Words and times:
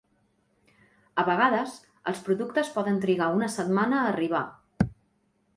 A 1.23 1.25
vegades, 1.27 1.75
els 2.13 2.23
productes 2.29 2.73
poden 2.79 2.99
trigar 3.07 3.29
una 3.39 3.53
setmana 3.59 4.01
a 4.03 4.11
arribar. 4.15 4.45